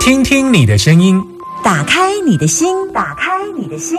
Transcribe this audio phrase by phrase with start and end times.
[0.00, 1.22] 听听你的声音，
[1.62, 3.98] 打开你的心，打开你的心，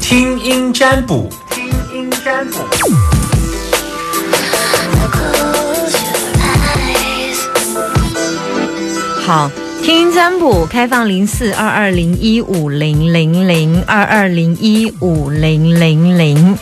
[0.00, 2.58] 听音占卜，听音占卜。
[9.26, 9.50] 好，
[9.82, 16.58] 听音占卜开放零四二二零一五零零零二二零一五零零零。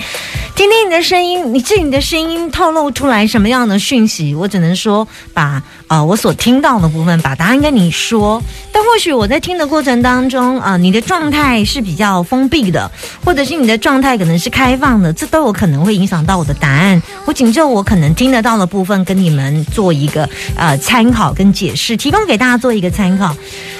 [0.54, 4.34] 听听你的声音，你这你的声音透露出来什么样的讯息？
[4.36, 5.60] 我只能说把
[5.94, 8.42] 呃我所听到的部分把答案跟你说。
[8.74, 12.90] 但或许我在听的过程当中啊、你的状态是比较封闭的，
[13.24, 17.00] 或者是你的状态可能是开放的，这都有可能会影响到我的答案。
[17.24, 23.32] 我仅就我可能听得到的部分跟你们做一个呃参考跟解释，提供给大家做一个参考。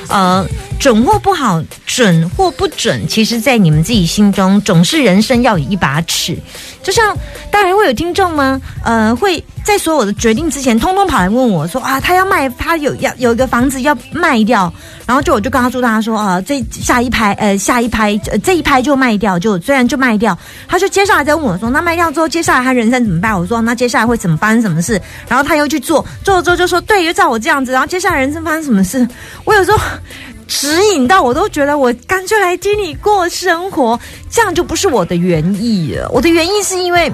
[0.09, 0.47] 呃，
[0.79, 6.39] 准或不好，准或不准，其实，在你们自己心中，总是人生要有一把尺。
[6.83, 7.17] 就像，
[7.51, 8.61] 当然会有听众吗？
[8.85, 14.71] 呃，会在所有的决定之前，通通跑来问我说啊，他要卖，他有要有一个房子要卖掉，
[15.07, 23.39] 然后就我就告诉大家说啊，这下一拍，呃，下一拍，呃，这一拍就卖掉，就虽然就卖掉，他就接下来再问我说，那卖掉之后，接下来他人生怎么办？
[23.39, 25.01] 我说那接下来会怎么发生什么事？
[25.29, 29.07] 然后他又去做，做了之后就说对，就照我这样子，然后接下来人生发生什么事？
[29.45, 29.79] 我有时候。
[30.47, 33.99] 指引到我都觉得我干脆来听你过生活，
[34.29, 36.07] 这样就不是我的原意了。
[36.11, 37.11] 我的原意是因为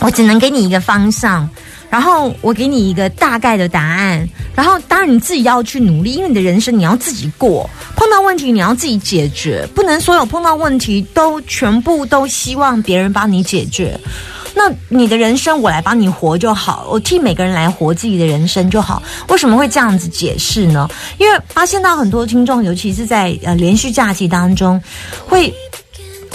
[0.00, 1.46] 我只能给你一个方向，
[1.94, 13.96] 然后我给你一个大概的答案，然后当然你自己要去努力，因为你的人生你要自己过，碰到问题你要自己解决，不能所有碰到问题都全部都希望别人帮你解决。
[14.56, 19.00] 那你的人生我来帮你活就好，我替每个人来活自己的人生就好。
[19.28, 20.90] 为什么会这样子解释呢？
[21.18, 24.82] 因为发现到很多听众，尤其是在呃连续假期当中，
[25.28, 25.54] 会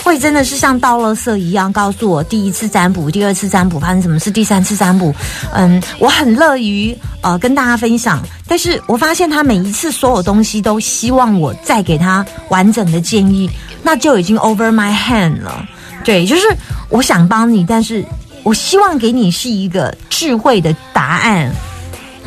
[0.03, 5.13] 会真的是像倒垃圾一样告诉我第一次占卜、第二次占卜发生什么事，第三次占卜，
[5.53, 13.49] 嗯，我很乐于呃跟大家分享，但是我发现他每一次所有东西都希望我再给他完整的建议，
[13.83, 15.63] 那就已经 over my hand 了。
[16.03, 16.41] 对，就是
[16.89, 18.03] 我想帮你，但是
[18.43, 21.53] 我希望给你是一个智慧的答案，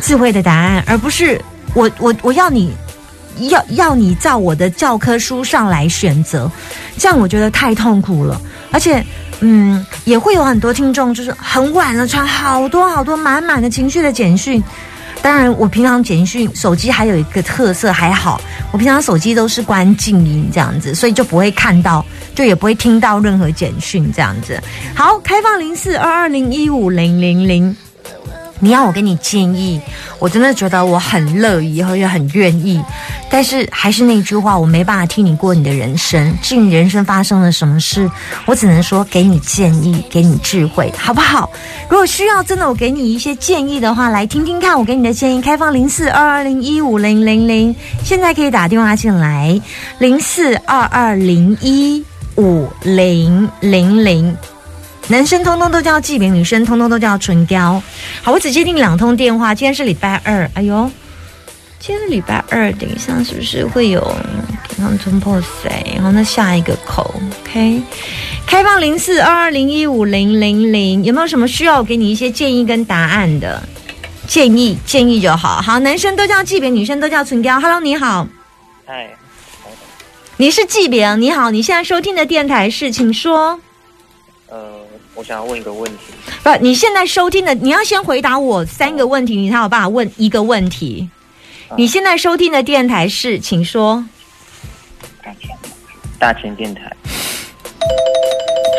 [0.00, 1.40] 智慧的答案，而不是
[1.74, 2.70] 我我我要你
[3.38, 6.50] 要要你照我的教科书上来选择，
[6.98, 9.04] 这样我觉得太痛苦了，而且。
[9.44, 14.62] 嗯，也会有很多听众，就是很晚了传好多好多满满的情绪的简讯。
[15.20, 18.40] 当然，我平常简讯手机还有一个特色还好，
[18.70, 22.06] 我平常手机都是关静音这样子，所以就不会看到，
[22.36, 24.62] 就也不会听到任何简讯这样子。
[24.94, 27.76] 好，开放零四二二零一五零零零。
[28.64, 29.80] 你要我给你建议，
[30.20, 32.80] 我真的觉得我很乐意，而且很愿意。
[33.28, 36.32] 但是还是那句话，我没办法替你过你的人生。
[36.40, 38.08] 至于你人生发生了什么事，
[38.46, 41.50] 我只能说给你建议，给你智慧，好不好？
[41.88, 45.42] 如果需要真的我给你一些建议的话，来听听看我给你的建议。
[45.42, 47.74] 开放零四二二零一五零零零，
[48.04, 49.60] 现在可以打电话进来，
[49.98, 52.04] 零四二二零一
[52.36, 54.36] 五零零零。
[55.12, 57.82] 男生通通都叫纪饼，女生通通都叫唇膏。
[58.22, 59.54] 好，我只接听两通电话。
[59.54, 60.90] 今天是礼拜二，哎呦，
[61.78, 64.00] 今天是礼拜二，等一下是不是会有
[64.70, 65.92] 健康突破谁？
[65.96, 67.14] 然后那下一个口
[67.44, 67.82] ，OK，
[68.46, 73.62] 开放零四二二零一五零零零，有没有什么需要我给你一些建议跟答案的？
[74.26, 75.60] 建议建议就好。
[75.60, 77.60] 好，男生都叫纪饼，女生都叫唇膏。
[77.60, 78.26] Hello，你好，
[78.86, 79.10] 嗨，
[80.38, 83.60] 你是纪饼，你好，你现在收听的电台是，请说。
[84.48, 84.58] 呃，
[85.14, 85.98] 我想要问一个问题。
[86.42, 91.08] 不，你现在收听的，你要先回答我三个问题，你才有办法问一个问题。
[91.76, 94.04] 你现在收听的电台是，请说。
[95.22, 95.56] 大千，
[96.18, 96.94] 大千电台。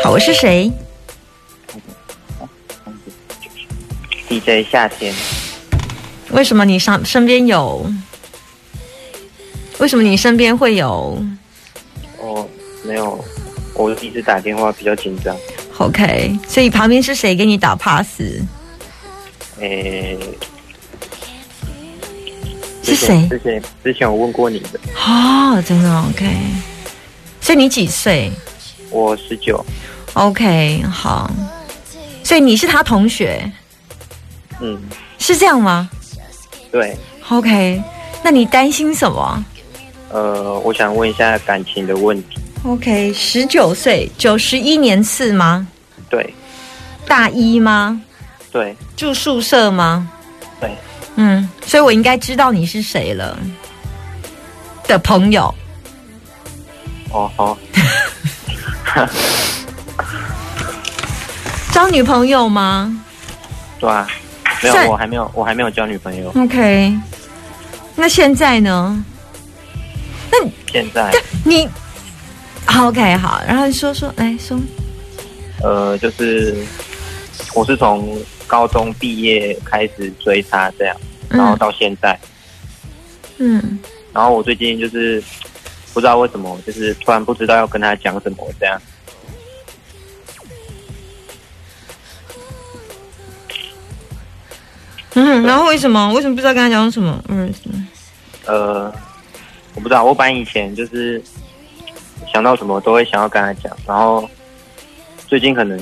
[0.02, 0.70] 好，我是谁
[4.28, 5.14] ？DJ 夏天，
[6.30, 7.86] 为什么你上身边有？
[9.78, 11.20] 为什么你身边会有
[12.20, 12.48] 哦，
[12.84, 13.24] 没有，
[13.74, 15.36] 我一直打电话比较紧张。
[15.78, 18.20] ？OK，所以旁边是谁给你打 pass？
[19.60, 20.18] 诶，
[22.82, 23.26] 是谁？
[23.28, 26.26] 之前之前我问过你的，哦，真的 OK。
[27.40, 28.30] 所以你几岁
[28.90, 29.64] 我十九
[30.14, 31.30] ，？OK，好。
[32.22, 33.50] 所以你是他同学，
[34.60, 34.80] 嗯，
[35.18, 35.90] 是这样吗
[36.72, 36.96] 对
[37.28, 37.82] ，？OK，
[38.22, 39.44] 那你担心什么
[40.10, 42.33] 呃，我想问一下感情的问题。
[42.64, 45.66] ？OK，十九岁，九十一年次吗？
[46.10, 46.34] 对，
[47.06, 48.00] 大一吗？
[48.50, 50.08] 对，住宿舍吗？
[50.60, 50.70] 对，
[51.16, 53.38] 嗯，所以我应该知道你是谁了
[54.88, 55.54] 的朋友。
[57.10, 57.56] 哦好，
[61.72, 63.00] 交女朋友吗？
[63.78, 63.90] 对
[64.62, 66.30] 没有，我还没有，我还没有交女朋友。
[66.36, 66.96] OK，
[67.94, 69.04] 那现在呢？
[70.30, 71.12] 那现在
[71.44, 71.72] 你好
[72.76, 74.58] OK 好，然后说说来说，
[75.62, 76.54] 呃，就是
[77.54, 80.96] 我是从高中毕业开始追他这样，
[81.28, 82.18] 然后嗯到现在，
[83.38, 83.78] 嗯，
[84.12, 85.22] 然后我最近就是
[85.94, 88.80] 不知道为什么，就是突然不知道要跟他讲什么这样。
[95.14, 96.12] 嗯，然后为什么？
[96.12, 97.22] 为什么不知道跟他讲什么？
[97.28, 97.54] 嗯，
[98.46, 98.92] 呃，
[99.74, 101.22] 我不知道，我本来以前就是
[102.32, 104.28] 想到什么都会想要跟他讲，然后
[105.26, 105.78] 最近可能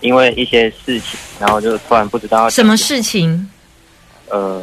[0.00, 3.48] 因为一些事情，然后就突然不知道什么事情
[4.28, 4.62] 呃，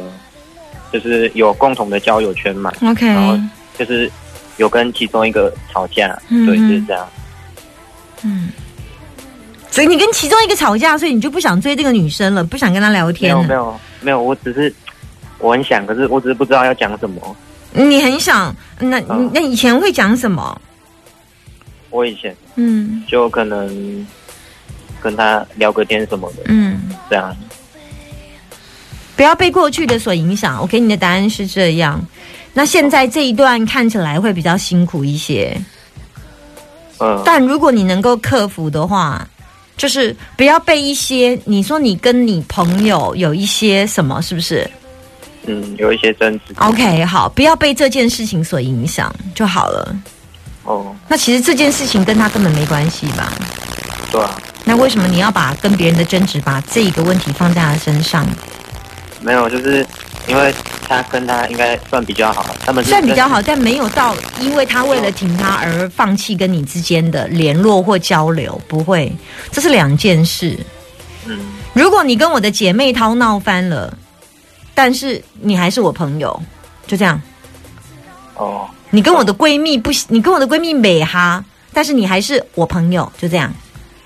[0.92, 3.38] 就是有共同的交友圈嘛，？OK，然后
[3.78, 4.10] 就是
[4.58, 7.08] 有跟其中一个吵架，嗯对，就是这样。
[8.22, 8.50] 嗯，
[9.70, 13.42] 所以你跟其中一个吵架，所以你就不想追这个女生了，不想跟她聊天了。
[13.42, 14.72] 有没有没有，我只是
[15.38, 17.36] 我很想，可是我只是不知道要讲什么。
[17.72, 19.00] 你很想，那
[19.32, 20.60] 那以前会讲什么？
[21.94, 24.04] 我以前嗯就可能
[25.00, 27.34] 跟他聊个天什么的，嗯，这样。
[29.14, 30.60] 不要被过去的所影响。
[30.60, 32.04] 我给你的答案是这样。
[32.52, 35.56] 那现在这一段看起来会比较辛苦一些，
[36.98, 39.24] 嗯，但如果你能够克服的话，
[39.76, 44.68] 就是不要被一些你说你跟你朋友有一些什么，是不是
[45.46, 46.54] 嗯，有一些争执。
[46.56, 49.96] ？OK，好，不要被这件事情所影响就好了。
[50.64, 53.32] 哦，那其实这件事情跟他根本没关系吧？
[54.10, 58.26] 对啊，那为什么你要把跟别人的争执把这个问题放在他身上？
[59.20, 59.86] 没有，就是
[60.26, 60.54] 因为
[60.86, 69.10] 他跟他应该算比较好，他们算比较好，但没有到因为他为了挺他而放弃跟你之间的联络或交流，不会，
[69.50, 70.58] 这是两件事。
[71.26, 71.38] 嗯，
[71.72, 73.96] 如果你跟我的姐妹淘闹翻了，
[74.74, 76.42] 但是你还是我朋友，
[76.86, 77.20] 就这样。
[78.36, 83.52] 哦，你跟我的闺蜜不，你跟我的闺蜜美哈，但是你还是我朋友，就这样。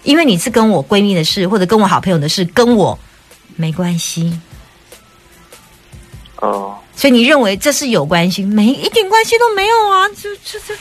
[0.02, 2.98] 因为你是跟我闺蜜的事，或者跟我好朋友的事，跟我
[3.56, 4.40] 没关系，
[6.36, 10.08] 哦，所以你认为这是有关系，没一点关系都没有啊！
[10.10, 10.74] 就就这，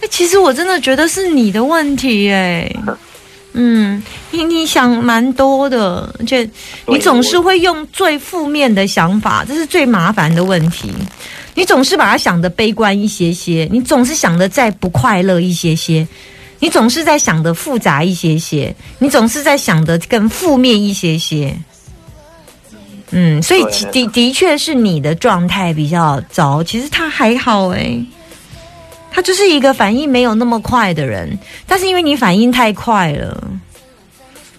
[0.00, 2.72] 哎，其实我真的觉得是你的问题哎。
[3.56, 6.48] 嗯，你你想蛮多的，而且
[6.86, 10.90] 你总是会用最负面的想法，这是最麻烦的问题。
[11.54, 16.06] 你总是把它想的悲观一些些，你总是想的再不快乐一些些，
[16.58, 21.56] 你总是在想的复杂一些些，你总是在想的更负面一些些。
[23.10, 23.62] 嗯，所以
[23.92, 28.04] 的的确是你的状态比较糟，其实他还好诶、
[29.12, 33.44] 他就是一个反应没有那么快的人，但是因为你反应太快了，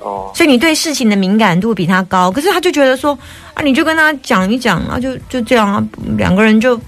[0.06, 2.32] 哦，所以你对事情的敏感度比他高。
[2.32, 3.18] 可是他就觉得说
[3.56, 5.84] 啊，你就跟他讲一讲啊，就就这样啊，
[6.16, 6.80] 两个人就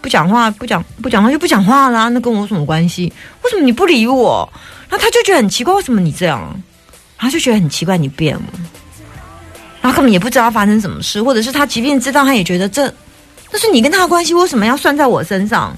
[0.00, 3.12] 不讲话，不讲不讲话就不讲话啦，那跟我有什么关系？
[3.42, 4.48] 为什么你不理我？
[4.88, 6.60] 然后他就觉得很奇怪，为什么你这样？
[7.18, 8.42] 他就觉得很奇怪，你变了。
[9.80, 12.92] 然后根本也不知道发生什么事，或者是他即便知道，他也觉得这
[13.52, 15.76] 那是你跟他的关系，为什么要算在我身上？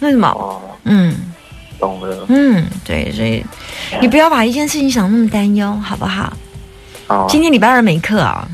[0.00, 0.28] 为什么？
[0.28, 1.31] 哦，嗯
[1.82, 2.24] 懂了。
[2.28, 3.44] 嗯，对，所以
[4.00, 6.32] 你不要把一件事情想那么担忧，好不好？
[7.08, 8.48] 哦，今天礼拜二没课啊，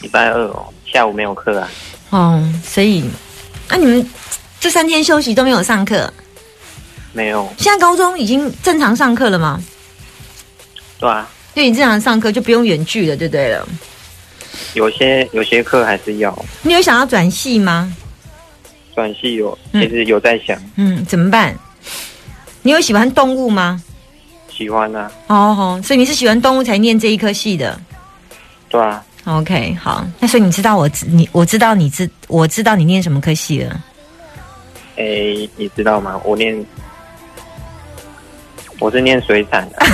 [0.00, 1.70] 礼拜二哦，下午没有课啊。
[2.10, 3.08] 哦，所以
[3.68, 4.10] 那、你们
[4.58, 6.12] 这三天休息都没有上课，
[7.12, 9.62] 没有，现在高中已经正常上课了吗？
[10.98, 13.68] 对啊，就你正常上课就不用远距了，就对了。
[14.74, 17.94] 有些有些课还是要你有想要转系吗？
[18.96, 21.56] 转系有，嗯其实有在想，嗯，怎么办？
[22.62, 23.82] 你有喜欢动物吗？
[24.50, 27.80] 喜欢啊，哦吼，所以你是喜欢动物才念这一科系的。
[28.68, 33.80] 对啊，OK，好，那所以你知道我知你我知道你知我知道你念什么科系了。
[34.96, 36.20] 诶，你知道吗？
[36.24, 36.66] 我念，
[38.80, 39.76] 我是念水产的，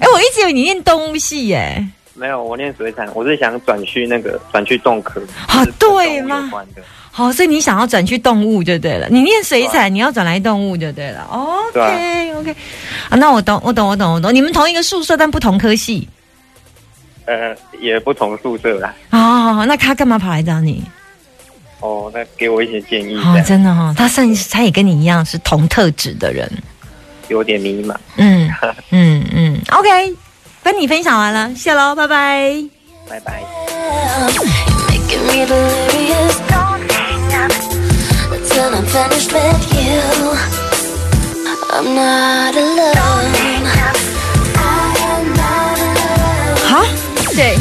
[0.00, 1.86] 哎，我一直以为你念动物系耶。
[2.14, 6.50] 没有，我念水产，我是想转去那个转去动科，啊对吗
[7.10, 9.06] 好，所以你想要转去动物就对了。
[9.10, 11.26] 你念水产，你要转来动物就对了。
[11.30, 12.50] OK OK，
[13.10, 14.34] 啊，那我懂，我懂，我懂，我懂。
[14.34, 16.08] 你们同一个宿舍，但不同科系。
[17.26, 18.94] 呃，也不同宿舍啦。
[19.10, 20.82] 哦，那他干嘛跑来找你？
[21.80, 26.50] 哦，那给我一些建议，真的哦，他甚至他也跟你一样是同特质的人。
[27.28, 27.94] 有点迷茫。
[28.16, 28.50] 嗯
[28.90, 30.14] 嗯嗯，OK，
[30.62, 32.64] 跟你分享完了，谢喽，拜拜。
[33.08, 33.42] 拜拜。
[34.88, 36.36] Making me delirious.
[36.48, 37.52] Don't hang up
[38.48, 40.00] till I'm finished with you.
[41.70, 43.64] I'm not alone.
[44.56, 46.68] I am not alone.
[46.68, 46.84] 好，
[47.34, 47.56] 在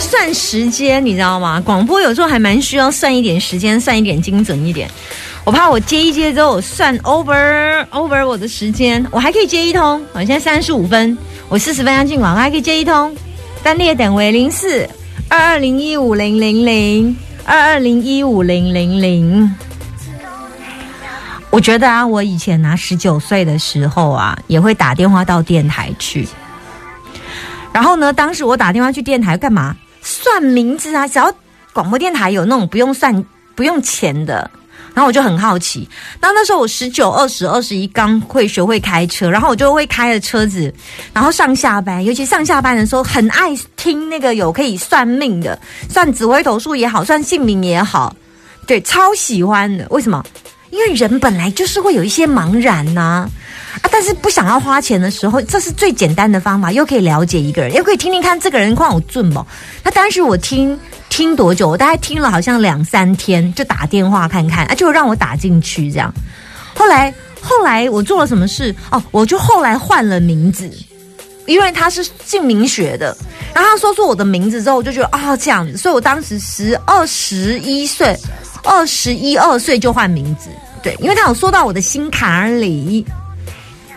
[0.00, 1.60] 算时间，你知道吗？
[1.64, 4.90] 广播有时候还蛮需要算一点时间，算一点精准一点。
[5.44, 10.04] 我怕我接一接之后，我算 over over 我的时间，我还可以接一通。
[10.12, 11.16] 我现在三十五分，
[11.52, 13.14] 我四十分要进广告，还可以接一通。
[13.62, 14.88] 单列等为零四
[15.28, 19.54] 二二零一五零零零二二零一五零零零。
[21.50, 26.26] 我觉得啊，我以前拿十九岁的时候啊，也会打电话到电台去。
[27.70, 29.76] 然后呢，当时我打电话去电台干嘛？
[30.00, 31.06] 算名字啊！
[31.06, 31.30] 只要
[31.74, 33.22] 广播电台有那种不用算、
[33.54, 34.50] 不用钱的，
[34.94, 35.88] 然后我就很好奇。
[36.20, 40.72] 那那时候我十九、二十、二十一，刚会学会开车，然后我就会开着车子，
[41.12, 45.58] 然后上下班，尤其上下班的时候，很爱听那个有可以算命的，
[45.88, 48.14] 算紫微斗数也好，算姓名也好，
[48.66, 49.86] 对，超喜欢的。
[49.90, 50.24] 为什么？
[50.70, 53.30] 因为人本来就是会有一些茫然呐、啊，
[53.90, 59.46] 但是不想要花钱的时候，这是最简单的方法，又可以了解一个人，又可以听听看这个人况有准不？
[59.84, 60.78] 那当时我听
[61.12, 61.68] 听多久？
[61.68, 66.10] 我大概听了好像两三天，就打电话看看，啊，就让我打进去这样。
[66.74, 68.74] 后来后来我做了什么事？
[68.90, 70.70] 哦，我就后来换了名字。
[71.44, 73.14] 因为他是姓名学的，
[73.52, 78.16] 然后他说出我的名字之后，我就觉得啊、这样子，所以我当时十二十一岁，
[78.64, 80.48] 二十一二岁就换名字，
[80.82, 83.04] 对，因为他有说到我的心坎里，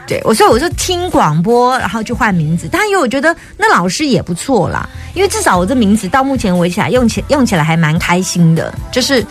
[0.07, 2.69] 对我，所以我就听广播，然后就换名字。
[2.71, 9.25] 但因为我觉得那老师也不错啦，因为至少我这名字到目前为止来用起用起来还蛮开心的，就是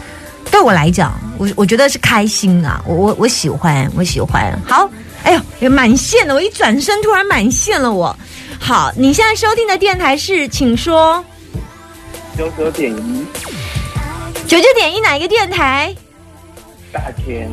[0.51, 4.53] 对我来讲，我我觉得是开心啊，我我我喜欢，我喜欢。
[4.67, 4.91] 好，
[5.23, 8.17] 哎呦，也满线了，我一转身突然满线了我。
[8.59, 11.25] 好，你现在收听的电台是，请说
[12.37, 13.27] 九九点一
[14.47, 15.95] 九九点一哪一个电台？
[16.93, 17.49] 大千。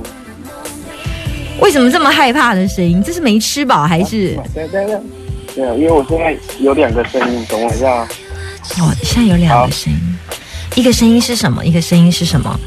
[1.62, 3.02] 为什么这么害怕的声音？
[3.04, 4.38] 这是没吃饱还是？
[4.54, 5.00] 对对对，
[5.56, 8.04] 没有，因为我现在有两个声音，等我一下。
[8.80, 10.20] 哦，现在有两个声音，
[10.76, 11.66] 一个声音是什么？
[11.66, 12.60] 一个声音是什么？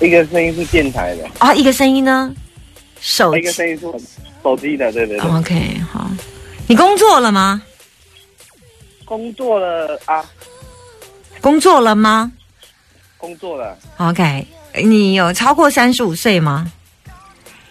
[0.00, 2.34] 一个声音是电台的，啊、一个声音呢？
[3.00, 3.38] 手机。
[3.38, 3.86] 一个声音是
[4.42, 5.30] 手机的，对对对。
[5.30, 6.10] OK，好。
[6.66, 7.62] 你工作了吗？
[9.04, 10.24] 工作了啊，
[11.40, 12.32] 工作了吗
[13.18, 14.46] 工作了？OK，
[14.82, 16.72] 你有超过三十五岁吗？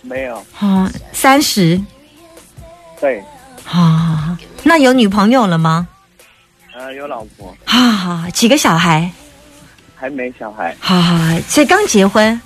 [0.01, 0.43] 没有？
[0.60, 1.79] 哦，三十。
[3.00, 3.24] 对，
[3.63, 5.88] 好好好，那有女朋友了吗？
[6.75, 9.12] 呃，有老婆，好好好，几个小孩？
[9.96, 12.41] 还没小孩，好好好，所以刚结婚。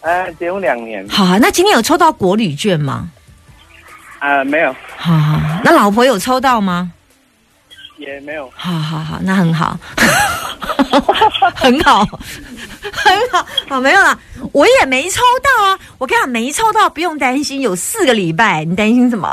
[0.00, 3.08] 呃，结婚两年，好好，那今天有抽到国旅券吗？
[4.18, 6.92] 呃，没有，好好，好那老婆有抽到吗？
[8.02, 9.78] 也没有，好好好，那很好，
[11.54, 12.04] 很好，
[12.92, 14.18] 很好，好没有了，
[14.52, 15.78] 我也没抽到啊。
[15.98, 19.28] 我跟你讲，没抽到不用担心，有四个礼拜，你担心什么？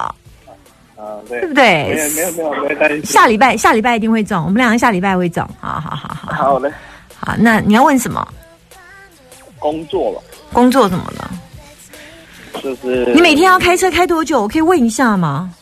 [0.96, 3.06] 啊，对对不对没有没有没有担心。
[3.06, 5.44] 下礼拜下礼拜一定会中，我们两个下礼拜会中。
[5.60, 6.72] 好好好好好，好的，
[7.20, 8.26] 好，那你要问什么？
[9.58, 10.22] 工作了，
[10.54, 11.32] 工作怎么了？
[12.62, 14.42] 就是你每天要开车开多久？
[14.42, 15.54] 我可以问一下吗？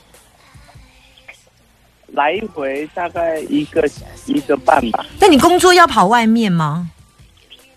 [2.18, 3.88] 来回大概一个
[4.26, 5.06] 一个半吧。
[5.20, 6.90] 那你工作要跑外面吗？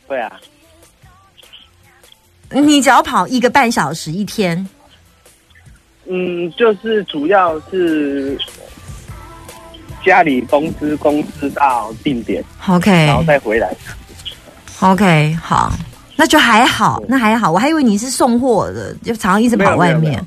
[0.09, 0.33] 对啊，
[2.49, 4.67] 你只要跑一个半小时一天。
[6.07, 8.39] 嗯，就是主要是
[10.03, 13.71] 家里公司公司到定点，OK 然后再回来。
[14.81, 15.71] OK，好，
[16.17, 17.53] 那就还好，那还好。
[17.53, 20.13] 我还以为你是送货的，就常常一直跑外面。
[20.13, 20.27] 没有，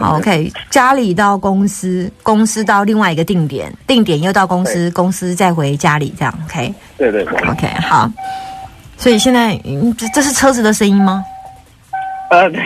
[0.00, 8.10] 好，OK，家里到公司，公司到另外一个定点，定点又到公司，公司再回家里，这样 OK 对对对，OK 好。
[8.96, 11.24] 所以现在，嗯这这是车子的声音吗？
[12.30, 12.62] 呃，对，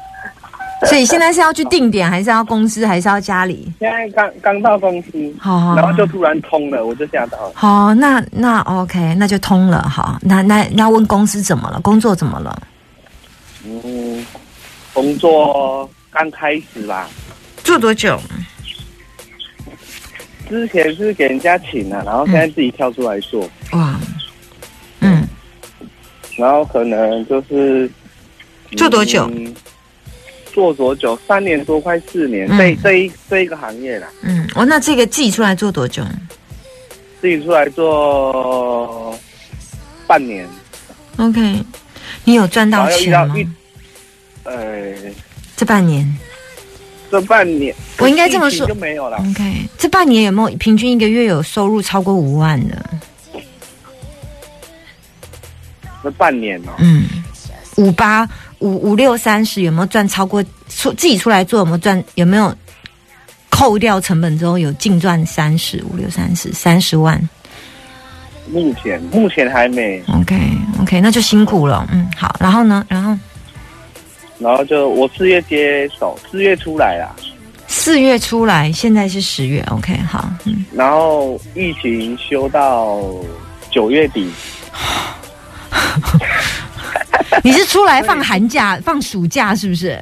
[0.88, 3.72] 所以现在是要去定点，还是要公司，还是要家里？
[3.78, 7.52] 现在刚刚到公司，好好好然后就突然通了，我就吓到了。
[7.54, 9.88] 好，那那 OK，那就通了。
[9.88, 11.80] 好，那那那问公司怎么了？
[11.80, 12.62] 工作怎么了？
[13.64, 14.26] 嗯，
[14.92, 17.08] 工作刚开始吧，
[17.62, 18.20] 做多久？
[20.48, 24.00] 之前是给人家请了，然后现在自己跳出来做，哇，
[25.00, 25.26] 嗯，
[26.36, 27.88] 然后可能就是
[28.76, 29.30] 做多久？
[29.34, 29.54] 嗯
[30.52, 31.16] 做多久？
[31.28, 32.48] 三年多，快四年。
[32.50, 32.58] 嗯。
[32.58, 36.04] 这这一这一个行业啦，嗯，哦，那这个自己出来做多久？
[37.20, 39.16] 自己出来做
[40.08, 40.44] 半年
[41.18, 41.64] ，OK，
[42.24, 43.36] 你有赚到钱吗？
[44.42, 44.92] 呃，
[45.60, 46.10] 这半年
[47.10, 49.18] 这半年我应该这么说就没有了。
[49.18, 52.82] ，OK，这半年有没有平均一个月有收入超过五万的？
[56.02, 57.04] 这半年哦，嗯，
[57.76, 58.26] 五八
[58.60, 62.02] 五五六三十有没有赚超过出自己出来做有没有赚？
[62.14, 62.56] 有没有
[63.50, 67.20] 扣掉成本之后有净赚三十五六三十三十万？
[68.50, 70.40] 目前目前还没，OK
[70.80, 71.86] OK，那就辛苦了。
[71.92, 72.82] 嗯，好，然后呢？
[72.88, 73.14] 然后
[74.40, 77.14] 然后就我四月接手，四月出来啦，
[77.68, 79.62] 四月出来，现在是十月。
[79.70, 82.98] OK，好，嗯，然后疫情休到
[83.70, 84.32] 九月底，
[87.44, 90.00] 你是出来放寒假、放暑假是不是？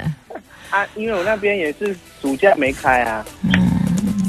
[0.70, 3.50] 啊，因为我那边也是暑假没开啊，嗯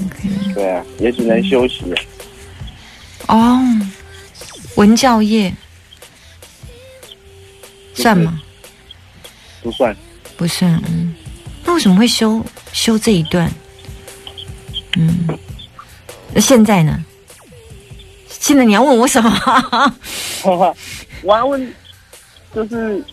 [0.07, 1.97] ，OK，对啊，也只能休息了。
[3.27, 3.61] 哦，
[4.75, 5.53] 文教业
[7.93, 8.41] 算吗？
[9.61, 9.95] 不算，
[10.37, 11.13] 不算，嗯，
[11.65, 13.51] 那为什么会修修这一段？
[14.97, 15.27] 嗯，
[16.33, 17.03] 那现在呢？
[18.27, 19.93] 现在你要问我什么？
[21.21, 21.73] 我要问，
[22.55, 23.03] 就是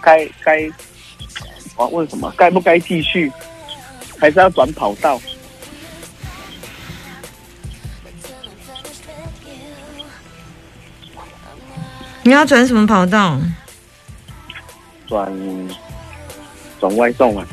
[0.00, 0.70] 该该，
[1.76, 2.32] 我要问什么？
[2.36, 3.30] 该不该继续，
[4.18, 5.20] 还是要转跑道？
[12.24, 13.40] 你要转什么跑道？
[15.08, 15.30] 转
[16.80, 17.46] 转外送啊？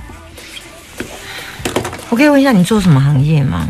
[2.09, 3.69] 我可以问一下你做什么行业吗？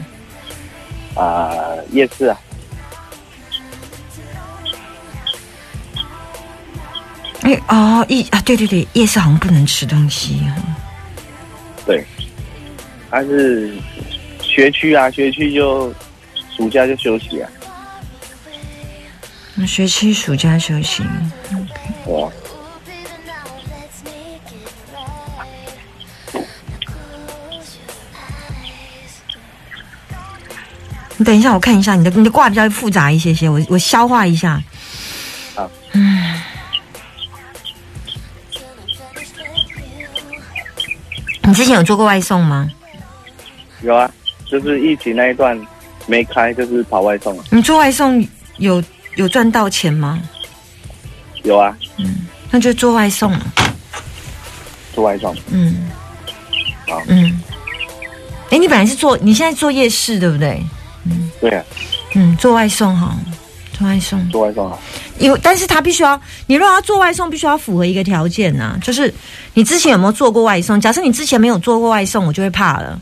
[1.15, 1.51] 啊、
[1.91, 2.39] 夜市啊？
[7.41, 10.51] 哎哦，夜啊，对对对，夜市好像不能吃东西哦。
[11.85, 12.05] 对，
[13.09, 13.73] 他是
[14.41, 15.93] 学区啊，学区就
[16.55, 17.58] 暑假就休息啊，那
[19.65, 21.03] 学期暑假休息，
[22.05, 22.31] 对啊。
[31.17, 34.63] 你等一下，我看一下你的你的卦比较复杂一些些，我我消化一下。
[35.53, 36.41] 好，嗯，
[41.41, 42.71] 你之前有做过外送吗？
[43.81, 44.09] 有啊，
[44.49, 45.59] 就是疫情那一段
[46.05, 47.43] 没开，就是跑外送啊。
[47.49, 48.25] 你做外送
[48.55, 48.81] 有
[49.19, 50.17] 有赚到钱吗？
[51.43, 53.37] 有啊，嗯那就做外送。
[54.93, 55.35] 做外送。
[55.51, 55.89] 嗯，
[56.87, 57.41] 好嗯。
[58.49, 60.63] 哎，你本来是做，你现在做夜市对不对？
[61.03, 61.63] 嗯对啊，
[62.15, 63.13] 嗯，做外送哈，
[63.77, 64.29] 做外送。
[64.29, 64.77] 做外送啊。
[65.17, 69.13] 因为，但是他必须要，你如果要做外送，必须要符合一个条件呐、就是
[69.53, 70.79] 你之前有没有做过外送？
[70.79, 72.99] 假设你之前没有做过外送，我就会怕了。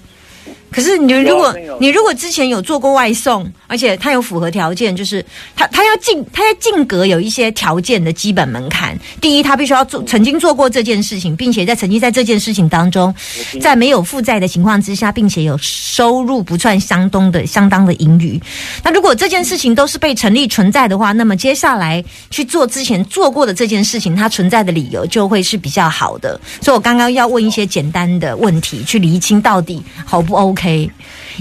[0.69, 5.25] 可是你如果你如果之前有做过外送，而且他有符合条件，就是
[5.56, 8.97] 他他要进他要进格有一些条件的基本门槛。
[9.21, 13.13] 第一，他必须要做曾经做过这件事情，并且在曾经在这件事情当中，
[13.62, 18.39] 在没有负债的情况之下，并且有收入不算相当的相当的盈余。
[18.84, 26.39] 那如果这件事情都是被成立存在的话，那么接下来去做之前做过的这件事情，它存在的理由就会是比较好的。
[26.62, 30.56] 所以我刚刚要问一些简单的问题，去厘清到底好不 OK。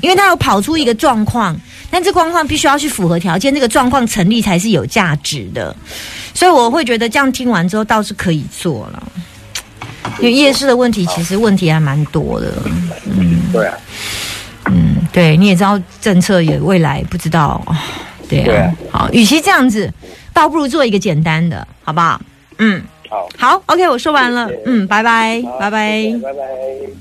[0.03, 1.59] 因为他有跑出一个状况，
[1.91, 5.75] 但这状况必须要去符合条件，这个状况成立才是有价值的。
[6.35, 9.03] 所以我会觉得这样听完之后倒是可以做了。
[10.19, 12.53] 因为夜市的问题其实问题还蛮多的，
[13.07, 13.75] 嗯对啊，
[14.67, 17.77] 嗯，对，你也知道政策也未来不知道，哦
[18.29, 19.93] 对对好，与其这样子，
[20.33, 22.21] 倒不如做一个简单的，好不好？
[22.59, 24.49] 嗯，好，好，OK，我说完了。
[24.49, 26.03] 谢谢，嗯，拜拜，好拜拜。
[26.23, 26.97] 拜拜。